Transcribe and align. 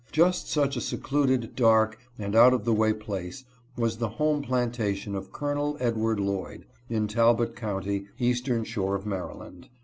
Just 0.11 0.49
such 0.49 0.75
a 0.75 0.81
secluded, 0.81 1.55
dark, 1.55 1.99
and 2.17 2.35
out 2.35 2.53
of 2.55 2.65
the 2.65 2.73
way 2.73 2.91
place 2.91 3.43
was 3.77 3.97
the 3.97 4.09
home 4.09 4.41
plantation 4.41 5.13
of 5.13 5.31
Colonel 5.31 5.77
Edward 5.79 6.19
Lloyd, 6.19 6.65
in 6.89 7.07
Talbot 7.07 7.55
county, 7.55 8.07
eastern 8.17 8.63
shore 8.63 8.95
of 8.95 9.05
Maryland. 9.05 9.69